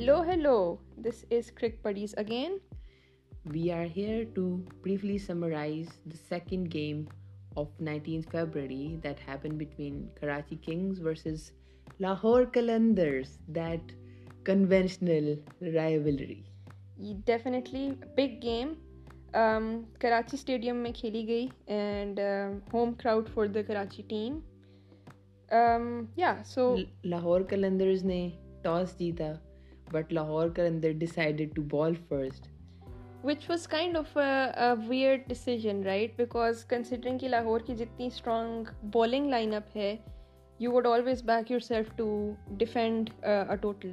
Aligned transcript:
hello 0.00 0.22
hello 0.22 0.76
this 0.96 1.24
is 1.30 1.50
کرگین 1.50 2.58
we 3.44 3.70
are 3.70 3.86
here 3.96 4.24
to 4.34 4.56
briefly 4.56 5.18
second 5.18 6.74
game 6.74 7.04
of 7.56 7.80
نائنٹینگز 7.88 8.34
Lahore 12.00 12.44
Karachi 20.00 20.32
stadium 20.32 20.76
میں 20.76 20.92
کھیلی 20.94 21.26
گئی 21.26 21.48
home 22.72 22.92
crowd 22.92 23.28
for 23.28 23.46
the 23.46 23.60
Karachi 23.66 24.02
team 24.08 24.40
یا 26.16 26.42
سو 26.44 26.76
لاہور 27.04 27.40
کیلندرز 27.40 28.04
نے 28.04 28.30
ٹاس 28.62 28.98
جیتا 28.98 29.32
but 29.92 30.12
Lahore 30.12 30.48
Qalandar 30.48 30.92
decided 30.98 31.54
to 31.56 31.62
bowl 31.70 31.94
first 32.08 32.46
which 33.24 33.48
was 33.50 33.66
kind 33.68 33.96
of 33.96 34.16
weird 34.88 35.16
decision 35.26 35.82
right 35.82 36.16
because 36.16 36.64
considering 36.64 37.18
کہ 37.18 37.28
لاہور 37.28 37.60
کی 37.60 37.74
جتنی 37.76 38.06
اسٹرانگ 38.06 38.72
بالنگ 38.92 39.28
لائن 39.30 39.54
اپ 39.54 39.76
ہے 39.76 39.94
you 40.60 40.72
would 40.72 40.86
always 40.86 41.22
back 41.24 41.50
your 41.50 41.60
self 41.60 41.96
to 41.96 42.08
defend 42.58 43.10
a 43.22 43.56
total 43.56 43.92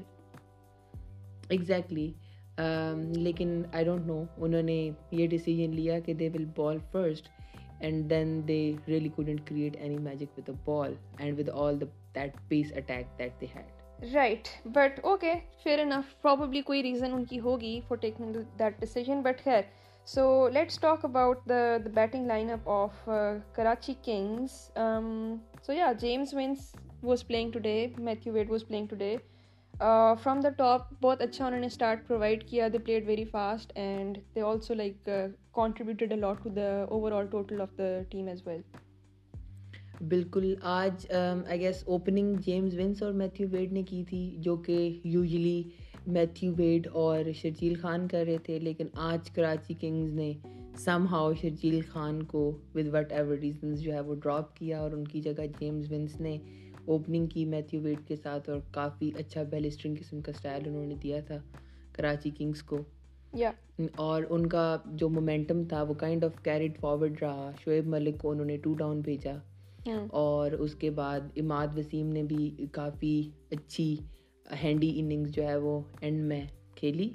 exactly 1.50 2.12
لیکن 3.16 3.62
I 3.74 3.86
don't 3.86 4.06
know 4.08 4.24
انہوں 4.38 4.62
نے 4.64 4.80
یہ 5.12 5.28
decision 5.28 5.76
لیا 5.76 6.00
کہ 6.00 6.14
they 6.14 6.30
will 6.30 6.46
bowl 6.56 6.78
first 6.92 7.30
and 7.80 8.10
then 8.10 8.42
they 8.48 8.62
really 8.88 9.10
couldn't 9.10 9.48
create 9.48 9.76
any 9.78 9.98
magic 9.98 10.38
with 10.38 10.48
the 10.48 10.54
ball 10.66 10.94
and 11.20 11.40
with 11.40 11.50
all 11.56 11.82
the 11.82 11.86
that 12.16 12.36
pace 12.48 12.74
attack 12.74 13.18
that 13.20 13.42
they 13.42 13.46
had 13.56 13.77
right 14.04 14.48
but 14.66 15.00
okay 15.04 15.34
fair 15.64 15.80
enough 15.80 16.22
probably 16.22 16.62
کوئی 16.62 16.84
reason 16.84 17.14
ان 17.14 17.24
کی 17.26 17.40
ہوگی 17.40 17.80
for 17.88 17.98
taking 17.98 18.36
that 18.60 18.80
decision 18.80 19.22
but 19.22 19.44
خیر 19.44 19.62
so 20.08 20.28
let's 20.50 20.80
talk 20.80 21.06
about 21.06 21.48
the 21.50 21.78
the 21.78 21.90
batting 21.94 22.28
line 22.28 22.50
up 22.50 22.70
of 22.70 23.10
Karachi 23.54 23.94
Kings 24.04 24.52
so 25.64 25.74
yeah 25.74 25.92
James 26.00 26.34
Vince 26.34 26.76
was 27.04 27.26
playing 27.28 27.52
to 27.52 27.60
day 27.60 27.88
Matthew 28.00 28.32
Wade 28.32 28.52
was 28.52 28.68
playing 28.68 28.88
to 28.88 28.96
day 28.96 29.16
from 30.24 30.40
the 30.40 30.50
top 30.50 30.94
بہت 31.02 31.22
اچھا 31.22 31.46
انہوں 31.46 31.60
نے 31.60 31.68
start 31.68 32.08
provide 32.08 32.44
کیا 32.50 32.68
the 32.74 32.78
played 32.86 33.08
very 33.08 33.26
fast 33.26 33.72
and 33.76 34.18
they 34.36 34.42
also 34.42 34.74
like 34.74 35.10
contributed 35.54 36.14
a lot 36.14 36.44
to 36.44 36.50
the 36.50 36.72
over 36.84 37.12
all 37.12 37.28
total 37.28 37.62
of 37.62 37.78
the 37.78 37.98
team 38.10 38.28
as 38.28 38.48
well 38.48 38.62
بالکل 40.02 40.54
آج 40.62 41.06
I 41.12 41.60
guess 41.60 41.84
opening 41.88 42.36
James 42.36 42.78
Vince 42.80 43.04
اور 43.04 43.12
Matthew 43.12 43.48
Wade 43.52 43.72
نے 43.74 43.84
کی 43.84 44.04
تھی 44.04 44.36
جو 44.38 44.56
کہ 44.58 45.00
یوزلی 45.04 45.64
میتھیو 46.08 46.54
ویڈ 46.58 46.88
اور 46.92 47.32
شرجیل 47.34 47.76
خان 47.76 48.08
کر 48.08 48.24
رہے 48.28 48.38
تھے 48.38 48.60
لیکن 48.60 48.88
آج 48.94 49.32
کراچی 49.32 49.74
کنگز 49.74 50.14
نے 50.14 50.34
سم 50.76 51.08
ہاؤ 51.12 51.34
شرجیل 51.34 51.80
خان 51.88 52.24
کو 52.24 52.58
ود 52.76 52.88
وٹ 52.94 53.12
ایور 53.12 53.38
ریزنز 53.38 53.82
جو 53.82 53.94
ہے 53.94 54.00
وہ 54.00 54.16
ڈراپ 54.16 54.56
کیا 54.56 54.80
اور 54.80 54.92
ان 54.92 55.08
کی 55.08 55.22
جگہ 55.22 55.46
جیمز 55.60 55.92
ونس 55.92 56.20
نے 56.22 56.38
اوپننگ 56.86 57.28
کی 57.28 57.46
میتھیو 57.46 57.82
ویڈ 57.82 58.08
کے 58.08 58.16
ساتھ 58.16 58.50
اور 58.50 58.60
کافی 58.72 59.12
اچھا 59.16 59.44
بیلسٹرنگ 59.44 59.96
قسم 59.96 60.22
کا 60.22 60.32
اسٹائل 60.32 60.68
انہوں 60.68 60.86
نے 60.86 60.96
دیا 60.96 61.20
تھا 61.20 61.38
کراچی 61.92 62.30
کنگس 62.30 62.64
کو 62.64 62.84
اور 63.96 64.24
ان 64.30 64.48
کا 64.50 64.78
جو 64.86 65.10
مومینٹم 65.10 65.64
تھا 65.64 65.82
وہ 65.82 65.94
کائنڈ 65.94 66.24
آف 66.24 66.44
کیریڈ 66.44 66.78
فارورڈ 66.78 67.22
رہا 67.22 67.52
شعیب 67.64 67.88
ملک 67.88 68.18
کو 68.18 68.32
انہوں 68.32 68.46
نے 68.46 68.58
ٹو 68.58 68.74
ڈاؤن 68.74 69.02
بھیجا 69.02 69.38
اور 70.10 70.52
اس 70.52 70.76
کے 70.76 70.90
بعد 70.92 71.20
اماد 71.36 71.78
وسیم 71.78 72.08
نے 72.08 72.24
بھی 72.24 72.68
کافی 72.72 73.30
اچھی 73.52 73.96
ہینڈی 74.64 75.00
اننگز 75.00 75.32
جو 75.32 75.48
ہے 75.48 75.56
وہ 75.58 75.80
اینڈ 76.02 76.22
میں 76.22 76.42
کھیلی 76.76 77.10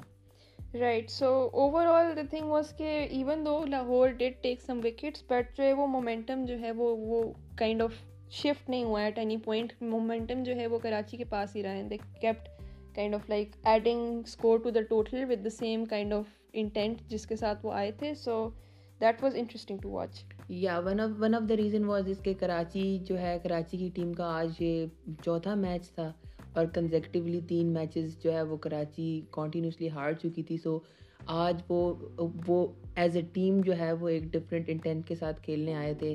right 0.80 1.10
so 1.10 1.48
over 1.52 1.86
all 1.86 2.16
the 2.16 2.22
thing 2.30 2.48
was 2.48 2.72
کہ 2.76 3.06
even 3.10 3.44
though 3.46 3.64
Lahore 3.64 4.08
did 4.08 4.42
take 4.42 4.62
some 4.62 4.80
wickets 4.84 5.22
but 5.28 5.56
جو 5.56 5.64
ہے 5.64 5.72
وہ 5.72 5.86
مومینٹم 5.86 6.44
جو 6.44 6.58
ہے 6.60 6.72
وہ 6.72 6.96
وہ 6.96 7.22
کائنڈ 7.56 7.82
آف 7.82 7.92
شفٹ 8.30 8.70
نہیں 8.70 8.84
ہوا 8.84 9.02
ایٹ 9.02 9.18
اینی 9.18 9.36
پوائنٹ 9.36 9.72
مومینٹم 9.82 10.42
جو 10.42 10.56
ہے 10.56 10.66
وہ 10.66 10.78
کراچی 10.78 11.16
کے 11.16 11.24
پاس 11.24 11.56
ہی 11.56 11.62
رہا 11.62 11.72
ہے 11.72 11.96
kept 12.20 12.48
kind 12.94 13.14
of 13.14 13.28
like 13.28 13.56
adding 13.62 14.18
score 14.18 14.58
to 14.58 14.70
the 14.70 14.80
total 14.80 15.24
with 15.30 15.44
the 15.44 15.50
same 15.50 15.84
kind 15.84 16.12
of 16.12 16.24
intent 16.52 17.00
جس 17.08 17.26
کے 17.26 17.36
ساتھ 17.36 17.66
وہ 17.66 17.72
آئے 17.72 17.92
تھے 17.92 18.14
so 18.14 18.48
that 19.02 19.22
was 19.22 19.36
interesting 19.36 19.78
to 19.78 19.90
watch 19.90 20.22
yeah 20.48 20.78
one 20.78 21.00
one 21.18 21.34
of 21.34 21.42
of 21.42 21.48
the 21.48 21.56
reason 21.56 21.84
was 21.84 22.08
اس 22.08 22.18
کے 22.22 22.34
کراچی 22.34 22.98
جو 23.04 23.18
ہے 23.18 23.38
کراچی 23.42 23.76
کی 23.76 23.88
ٹیم 23.94 24.12
کا 24.12 24.26
آج 24.34 24.60
یہ 24.60 24.86
چوتھا 25.24 25.54
میچ 25.54 25.90
تھا 25.90 26.10
اور 26.52 26.66
کنزیکٹیولی 26.74 27.40
تین 27.48 27.72
میچز 27.72 28.16
جو 28.22 28.32
ہے 28.32 28.42
وہ 28.42 28.56
کراچی 28.56 29.20
کنٹینیوسلی 29.32 29.90
ہار 29.90 30.12
چکی 30.12 30.42
تھی 30.42 30.56
سو 30.56 30.78
آج 31.26 31.62
وہ 31.68 32.66
ایز 32.94 33.16
اے 33.16 33.22
ٹیم 33.32 33.60
جو 33.60 33.78
ہے 33.78 33.92
وہ 33.92 34.08
ایک 34.08 34.32
ڈفرینٹ 34.32 34.68
انٹینٹ 34.68 35.06
کے 35.08 35.14
ساتھ 35.14 35.42
کھیلنے 35.42 35.74
آئے 35.74 35.94
تھے 35.94 36.14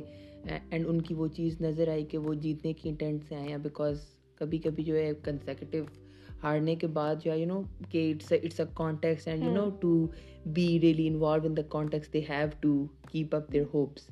اینڈ 0.69 0.87
ان 0.87 1.01
کی 1.01 1.13
وہ 1.13 1.27
چیز 1.27 1.61
نظر 1.61 1.87
آئی 1.87 2.05
کہ 2.05 2.17
وہ 2.17 2.33
جیتنے 2.41 2.73
کی 2.73 2.89
انٹینٹ 2.89 3.23
سے 3.29 3.35
آئے 3.35 3.47
ہیں 3.47 3.57
بیکاز 3.57 4.05
کبھی 4.35 4.57
کبھی 4.57 4.83
جو 4.83 4.95
ہے 4.95 5.11
کنزیکٹیو 5.23 5.83
ہارنے 6.43 6.75
کے 6.75 6.87
بعد 6.93 7.25
یا 7.25 7.33
یو 7.33 7.39
یو 7.39 7.47
نو 7.47 7.59
نو 7.61 7.85
کہ 7.89 8.11
it's 8.11 8.31
it's 8.31 8.59
a 8.59 8.65
context 8.73 9.25
context 9.25 9.27
and 9.27 9.55
to 9.55 9.69
to 9.79 10.49
be 10.53 10.67
really 10.81 11.07
involve 11.07 11.47
in 11.47 11.57
the 11.57 11.81
they 12.13 12.21
have 12.29 12.75
keep 13.07 13.35
up 13.35 13.51
their 13.53 13.63
hopes 13.73 14.09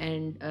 and 0.00 0.42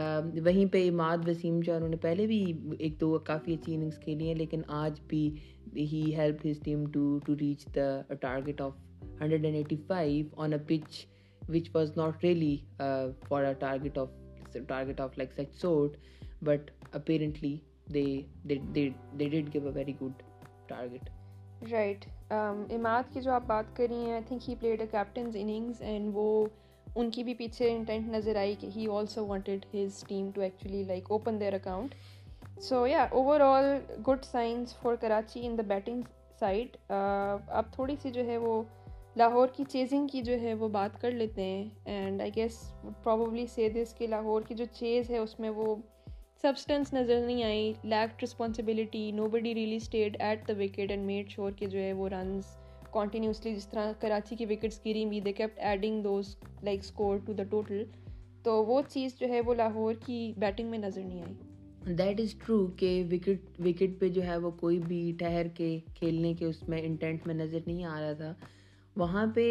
وہیں 0.46 0.66
پہ 0.66 0.88
اماد 0.90 1.28
وسیم 1.28 1.59
جو 1.59 1.74
انہوں 1.74 1.90
نے 1.90 1.98
پہلے 2.02 2.28
بھی 2.28 2.42
ایک 2.80 3.00
دو 3.02 3.18
کافی 3.24 3.53
اچھی 3.53 3.74
اننگس 3.76 4.00
کھیلی 4.00 4.28
ہیں 4.28 4.36
لیکن 4.36 4.62
آج 4.76 5.00
بھی 5.08 5.30
ہی 5.76 6.03
help 6.16 6.46
his 6.46 6.59
team 6.64 6.86
to 6.92 7.18
to 7.26 7.36
reach 7.40 7.66
the 7.76 7.90
target 8.22 8.62
of 8.62 8.74
hundred 9.22 9.46
and 9.46 9.56
eighty 9.56 9.78
five 9.88 10.26
on 10.38 10.53
a 10.53 10.59
pitch 10.68 11.06
which 11.42 11.70
was 11.74 11.98
not 11.98 12.24
really 12.24 12.56
for 13.28 13.44
a 13.44 13.53
target 13.59 14.00
target 14.68 15.00
of 15.00 15.09
of 15.09 15.18
like 15.18 15.36
forget 15.36 15.66
office 15.66 16.44
but 16.44 16.72
apparently 16.92 17.58
they 17.94 18.06
they 18.44 18.56
gave 19.53 19.68
a 19.68 19.72
very 19.74 19.94
good 20.02 20.24
target 20.68 21.09
right 21.72 22.06
Imad 22.31 23.14
کی 23.14 23.22
جو 23.22 23.31
آپ 23.31 23.44
بات 23.48 23.76
کر 23.78 23.86
رہی 23.90 24.06
ہیں 24.06 24.14
I 24.14 24.22
think 24.28 24.50
he 24.50 24.56
played 24.56 24.81
a 24.81 24.88
captain's 24.88 25.36
innings 25.36 25.81
and 25.81 26.09
وہ 26.14 26.46
ان 26.96 27.09
کی 27.12 27.24
بھی 27.24 27.34
پیچھے 27.34 27.72
انٹینٹ 27.72 28.08
نظر 28.08 28.36
آئی 28.36 28.56
کہ 28.56 28.70
he 28.76 28.88
also 28.92 29.26
wanted 29.26 29.66
his 29.74 30.03
team 30.08 30.30
to 30.31 30.42
actually 30.42 30.84
like 30.84 31.12
open 31.12 31.40
their 31.40 31.53
account 31.53 31.96
so 32.62 32.86
yeah 32.88 33.03
over 33.12 33.40
all 33.40 33.66
good 34.08 34.26
signs 34.26 34.76
for 34.76 34.96
Karachi 34.96 35.46
in 35.48 35.58
the 35.58 35.64
batting 35.68 36.02
side 36.40 36.78
اب 36.90 37.66
تھوڑی 37.72 37.96
سی 38.02 38.12
جو 38.12 38.26
ہے 38.26 38.38
وہ 38.38 38.62
لاہور 39.16 39.48
کی 39.48 39.64
چیزنگ 39.70 40.08
کی 40.08 40.22
جو 40.22 40.40
ہے 40.42 40.53
وہ 40.53 40.68
بات 40.70 41.02
کر 41.02 41.12
لیتے 41.12 41.44
ہیں 41.44 41.70
and 41.86 42.22
I 42.22 42.31
guess 42.36 42.58
probably 43.03 43.46
say 43.48 43.70
this 43.70 43.94
کہ 43.94 44.08
لاہور 44.08 44.42
کی 44.42 44.56
جو 44.56 44.66
چیز 44.74 45.09
ہے 45.09 45.18
اس 45.18 45.40
میں 45.40 45.50
وہ 45.50 45.76
سبسٹنس 46.44 46.94
نظر 46.94 47.26
نہیں 47.26 47.44
آئی 47.44 47.72
lacked 47.84 48.24
responsibility 48.24 49.09
know 49.12 49.28
body 49.30 49.53
really 49.56 49.76
stayed 49.76 50.18
at 50.20 50.48
the 50.48 50.53
wicket 50.58 50.92
and 50.92 51.06
made 51.06 51.30
sure 51.30 51.52
کے 51.52 51.66
جو 51.66 51.80
ہے 51.80 51.92
وہ 51.94 52.09
رنز 52.09 52.56
کانٹینیوسلی 52.92 53.56
جس 53.56 53.68
طرح 53.68 53.92
کراچی 54.00 54.36
کی 54.36 54.46
وکٹس 54.46 54.80
گری 54.86 55.06
بھی 55.06 55.20
they 55.20 55.34
kept 55.34 55.59
adding 55.62 56.02
those 56.03 56.36
like 56.64 56.80
score 56.80 57.18
to 57.26 57.34
the 57.34 57.44
total 57.44 57.84
تو 58.44 58.64
وہ 58.66 58.81
چیز 58.90 59.18
جو 59.20 59.28
ہے 59.30 59.42
وہ 59.42 59.53
لاہور 59.53 59.94
کی 60.06 60.31
بیٹنگ 60.38 60.70
میں 60.70 60.80
نظر 60.80 61.02
نہیں 61.02 61.22
آئی 61.22 61.96
دیٹ 61.96 62.20
از 62.20 62.36
ٹرو 62.46 62.66
کہ 62.78 62.92
وکٹ 63.12 63.59
وکٹ 63.59 64.00
پہ 64.00 64.09
جو 64.09 64.24
ہے 64.24 64.38
وہ 64.38 64.52
کوئی 64.52 64.80
بھی 64.88 65.12
ٹھہر 65.20 65.48
کے 65.56 65.78
کھیلنے 65.96 66.34
کے 66.34 66.46
اس 66.46 66.68
میں 66.70 66.81
انٹینٹ 66.81 67.28
میں 67.28 67.36
نظر 67.36 67.59
نہیں 67.68 67.84
آ 67.86 68.00
رہا 68.00 68.14
تھا 68.14 68.34
وہاں 68.96 69.26
پہ 69.36 69.51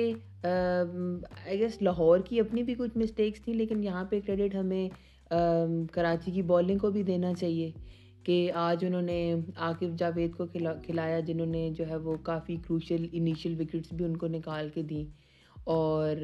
آئی 0.45 1.59
گیس 1.59 1.81
لاہور 1.83 2.21
کی 2.21 2.41
اپنی 2.41 2.63
بھی 2.63 2.75
کچھ 2.75 2.97
مسٹیکس 2.99 3.43
تھیں 3.43 3.55
لیکن 3.55 3.85
یہاں 3.85 4.05
پہ 4.05 4.21
کریڈٹ 4.27 4.55
ہمیں 4.55 4.89
کراچی 5.93 6.31
کی 6.31 6.43
بالنگ 6.43 6.79
کو 6.79 6.91
بھی 6.91 7.03
دینا 7.03 7.35
چاہیے 7.35 7.71
کہ 8.25 8.51
آج 8.55 8.85
انہوں 8.85 9.03
نے 9.03 9.35
عاقب 9.57 9.97
جاوید 9.99 10.37
کو 10.37 10.47
کھلایا 10.83 11.21
جنہوں 11.21 11.47
نے 11.47 11.69
جو 11.71 11.89
ہے 11.89 11.97
وہ 11.97 12.17
کافی 12.23 12.57
کروشل 12.57 13.07
انیشیل 13.13 13.61
وکٹس 13.61 13.93
بھی 13.93 14.05
ان 14.05 14.17
کو 14.17 14.27
نکال 14.27 14.69
کے 14.75 14.83
دیں 14.83 15.05
اور 15.67 16.17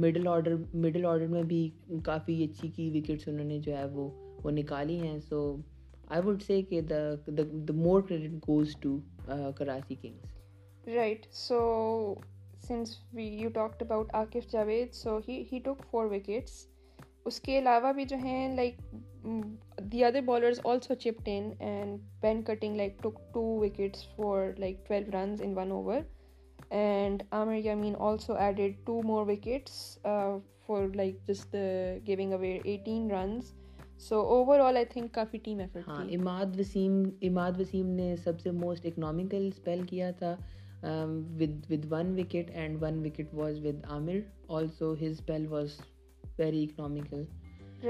مڈل 0.00 0.26
آرڈر 0.28 0.56
مڈل 0.74 1.04
آرڈر 1.04 1.26
میں 1.26 1.42
بھی 1.42 1.68
کافی 2.04 2.42
اچھی 2.44 2.68
کی 2.68 2.90
وکٹس 2.90 3.28
انہوں 3.28 3.44
نے 3.44 3.58
جو 3.58 3.76
ہے 3.76 3.84
وہ 3.84 4.08
وہ 4.44 4.50
نکالی 4.50 5.00
ہیں 5.00 5.18
so 5.20 5.56
I 6.08 6.22
would 6.24 6.42
the 6.90 7.72
more 7.72 8.00
credit 8.00 8.48
goes 8.48 8.76
to 8.80 8.98
Karachi 9.56 9.94
Kings 9.94 10.88
right 10.88 11.26
so 11.32 12.14
since 12.60 12.96
we 13.12 13.24
you 13.24 13.48
talked 13.50 13.82
about 13.82 14.14
Akif 14.14 14.50
Javed 14.52 14.92
so 14.94 15.18
he 15.28 15.58
took 15.64 15.82
four 15.90 16.06
wickets 16.06 16.66
اس 17.24 17.40
کے 17.40 17.58
علاوہ 17.58 17.92
بھی 17.92 18.04
جو 18.04 18.16
ہیں 18.16 18.56
like 18.56 18.80
the 19.92 20.04
other 20.04 20.20
bowlers 20.20 20.60
also 20.64 20.94
in 21.26 21.50
and 21.60 21.98
Ben 22.20 22.42
Cutting 22.42 22.76
like 22.76 22.98
took 23.02 23.18
two 23.34 23.40
wickets 23.40 24.06
for 24.16 24.50
like 24.58 24.88
twelve 24.88 25.10
runs 25.12 25.42
in 25.42 25.58
one 25.58 25.70
over 25.70 26.00
and 26.70 27.22
Amir 27.30 27.60
for 30.66 30.86
like 30.94 31.16
just 31.26 31.56
giving 32.06 32.32
away 32.32 32.58
eighteen 32.64 33.10
runs 33.10 33.52
so 33.98 34.20
over 34.20 34.60
all 34.60 34.76
I 34.76 34.84
think 34.84 35.14
کافی 35.14 35.38
team 35.38 35.58
effort 35.58 35.80
ہاں 35.86 36.04
اماد 36.10 36.58
وسیم 36.58 37.02
اماد 37.22 37.52
وسیم 37.58 37.86
نے 37.86 38.16
سب 38.16 38.40
سے 38.40 38.50
most 38.50 38.86
economical 38.86 39.48
spell 39.52 39.86
کیا 39.86 40.10
تھا 40.10 40.36
with 41.70 41.92
one 41.92 42.18
wicket 42.18 42.50
and 42.54 42.82
one 42.82 43.06
wicket 43.06 43.34
was 43.34 43.58
with 43.66 43.84
Amir 43.84 44.18
also 44.48 44.92
his 44.92 45.10
spell 45.10 45.46
was 45.46 45.68
very 46.38 46.62
economical 46.64 47.24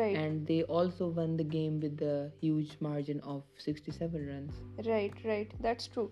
and 0.00 0.48
they 0.48 0.60
also 0.68 1.10
won 1.16 1.38
the 1.38 1.44
game 1.52 1.76
with 1.76 2.00
the 2.00 2.14
huge 2.42 2.76
margin 2.80 3.18
of 3.22 3.60
sixty 3.60 3.92
seven 3.92 4.28
runs 4.28 4.86
right 4.86 5.26
right 5.26 5.52
that's 5.62 5.88
true 5.88 6.06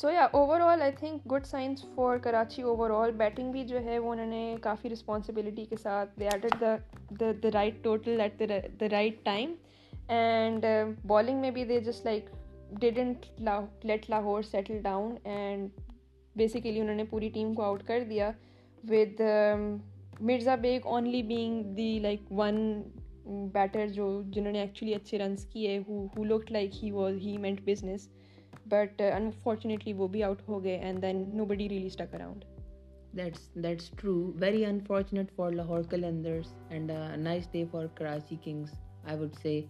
so 0.00 0.10
yeah 0.10 0.26
over 0.32 0.60
all 0.60 0.82
I 0.82 0.92
think 0.92 1.32
good 1.32 1.46
signs 1.46 1.84
for 1.94 2.18
Karachi 2.18 2.62
over 2.62 2.90
all 2.90 3.10
batting 3.16 3.52
بھی 3.52 3.64
جو 3.64 3.84
ہے 3.84 3.98
وہ 3.98 4.12
انہوں 4.12 4.26
نے 4.26 4.56
کافی 4.60 4.90
responsibility 4.90 5.64
کے 5.64 5.76
ساتھ 5.76 6.18
they 6.20 6.28
at 6.28 6.44
at 6.44 6.60
the 7.20 7.50
right 7.54 7.82
total 7.84 8.20
at 8.20 8.42
the 8.80 8.88
right 8.92 9.24
time 9.24 9.54
and 10.08 10.66
bowling 11.06 11.40
میں 11.40 11.50
بھی 11.50 11.64
they 11.64 11.80
just 11.80 12.04
like 12.04 12.30
didn't 12.70 13.26
let 13.84 14.10
Lahore 14.10 14.42
settle 14.42 14.80
down 14.82 15.14
and 15.24 15.80
basically 16.36 16.80
انہوں 16.80 16.94
نے 16.94 17.04
پوری 17.04 17.28
ٹیم 17.28 17.54
کو 17.54 17.62
آؤٹ 17.62 17.82
کر 17.82 18.04
دیا 18.08 18.30
with 18.88 19.20
Mirza 20.20 20.54
Baig 20.56 20.86
only 20.86 21.22
being 21.22 21.62
the 21.62 21.98
like 21.98 22.20
one 22.30 22.82
batter 23.52 23.86
جو 23.86 24.22
جنہوں 24.32 24.52
نے 24.52 24.60
ایکچولی 24.60 24.94
اچھے 24.94 25.18
رنس 25.18 25.44
کیے 25.46 25.78
who 25.88 26.24
look 26.24 26.52
like 26.52 26.84
he 26.84 26.90
was 26.90 27.16
he 27.16 27.36
meant 27.36 27.60
business 27.64 28.08
but 28.66 29.02
unfortunately 29.14 29.92
وہ 29.92 30.08
بھی 30.08 30.22
آؤٹ 30.22 30.48
ہو 30.48 30.62
گئے 30.64 30.76
and 30.76 31.02
then 31.02 31.24
know 31.34 31.44
body 31.44 31.68
really 31.68 31.86
stick 31.86 32.14
around 32.14 32.44
that's 33.16 33.54
that's 33.54 33.90
true 33.90 34.32
very 34.40 34.64
unfortunate 34.64 35.32
for 35.36 35.52
Lahore 35.52 35.82
Qalandars 35.82 36.54
and 36.68 36.92
nice 37.16 37.48
day 37.52 37.64
for 37.70 37.86
Karachi 37.86 38.36
Kings 38.44 38.74
I 39.04 39.18
would 39.18 39.34
سے 39.34 39.60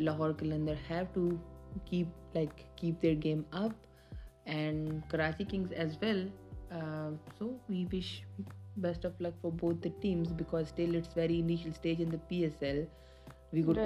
Lahore 0.00 0.32
Qalandar 0.32 0.74
have 0.90 1.04
to 1.12 1.28
keep 1.84 2.34
like 2.34 2.50
keep 2.76 3.02
their 3.02 3.14
game 3.24 3.42
up 3.50 3.70
and 4.44 4.90
Karachi 5.10 5.44
Kings 5.50 5.72
as 5.72 5.96
well 6.00 6.28
so 7.38 7.56
we 7.68 7.84
wish 7.92 8.20
Lahore 13.52 13.76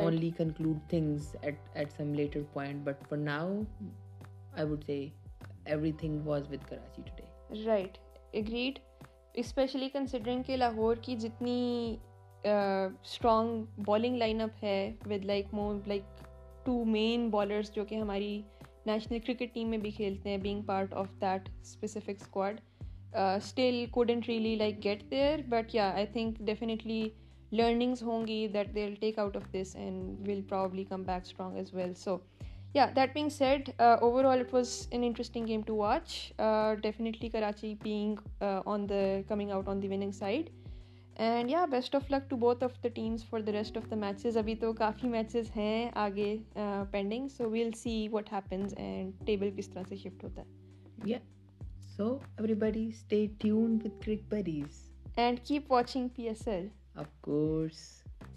ہماری 17.96 18.43
میں 19.64 19.78
بھی 19.78 19.90
still 23.14 23.84
couldn't 23.90 24.28
really 24.28 24.55
like 24.56 24.84
get 24.84 25.11
there 25.11 25.40
but 25.49 25.75
yeah 25.75 25.90
I 25.90 26.06
think 26.06 26.38
definitely 26.38 27.08
learnings 27.52 28.02
ہوں 28.02 28.26
گی 28.26 28.46
that 28.49 28.75
they 28.75 28.84
will 28.84 28.94
take 28.94 29.19
out 29.19 29.37
of 29.37 29.52
this 29.52 29.76
and 29.76 30.28
will 30.28 30.43
probably 30.49 30.84
come 30.84 31.02
back 31.02 31.22
strong 31.26 31.56
as 31.56 31.75
well 31.75 31.94
so 31.94 32.16
yeah 32.75 32.87
that 32.96 33.14
being 33.14 33.28
said 33.28 33.70
over 33.78 34.25
all 34.25 34.40
it 34.40 34.55
was 34.55 34.88
an 34.90 35.05
interesting 35.05 35.46
game 35.46 35.61
to 35.66 35.76
watch 35.76 36.32
definitely 36.82 37.28
Karachi 37.28 37.75
being 37.82 38.43
on 38.66 38.88
the 38.88 39.20
coming 39.28 39.50
out 39.50 39.69
on 39.69 39.82
the 39.82 39.88
winning 39.88 40.11
side 40.11 40.50
and 41.16 41.50
yeah 41.50 41.64
best 41.70 41.94
of 41.94 42.11
luck 42.11 42.28
to 42.31 42.37
both 42.37 42.64
of 42.64 42.82
the 42.82 42.88
teams 42.88 43.25
for 43.25 43.40
the 43.40 43.52
rest 43.52 43.76
of 43.76 43.90
the 43.90 43.96
matches 43.96 44.37
ابھی 44.37 44.55
تو 44.55 44.72
کافی 44.72 45.08
matches 45.08 45.50
ہیں 45.56 45.90
آگے 45.94 46.37
pending 46.90 47.28
so 47.28 47.50
well 47.50 47.70
see 47.72 47.96
what 48.08 48.32
happens 48.32 48.75
and 48.76 49.26
table 49.26 49.50
کس 49.56 49.69
طرح 49.69 49.82
سے 49.88 49.96
shift 49.96 50.25
ہوتا 50.25 50.43
ہے 50.43 50.62
یا 51.05 51.19
سو 51.96 52.19
ایوری 52.38 52.55
بڑی 52.55 52.90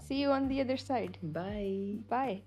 سی 0.08 0.26
ادر 0.26 0.76
سائیڈ 0.78 1.18
بائے 1.24 1.98
بائے 2.10 2.40